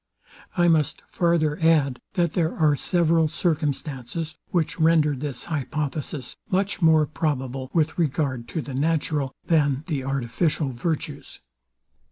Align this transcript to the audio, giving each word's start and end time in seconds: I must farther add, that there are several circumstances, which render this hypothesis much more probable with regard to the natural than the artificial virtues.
I 0.57 0.67
must 0.67 1.03
farther 1.05 1.59
add, 1.61 2.01
that 2.13 2.33
there 2.33 2.55
are 2.57 2.75
several 2.75 3.27
circumstances, 3.27 4.33
which 4.49 4.79
render 4.79 5.15
this 5.15 5.43
hypothesis 5.43 6.35
much 6.49 6.81
more 6.81 7.05
probable 7.05 7.69
with 7.71 7.99
regard 7.99 8.47
to 8.47 8.63
the 8.63 8.73
natural 8.73 9.35
than 9.45 9.83
the 9.85 10.03
artificial 10.03 10.71
virtues. 10.71 11.41